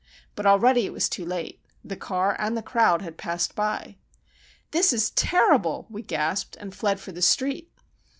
But 0.33 0.47
already 0.47 0.87
it 0.87 0.93
was 0.93 1.07
too 1.07 1.23
late. 1.23 1.59
The 1.85 1.95
car 1.95 2.35
and 2.39 2.57
the 2.57 2.63
crowd 2.63 3.03
had 3.03 3.17
passed 3.19 3.53
by. 3.53 3.97
"This 4.71 4.93
is 4.93 5.11
terrible!" 5.11 5.85
we 5.91 6.01
gasped, 6.01 6.55
and 6.59 6.73
fled 6.73 6.99
for 6.99 7.11
the 7.11 7.21
street. 7.21 7.71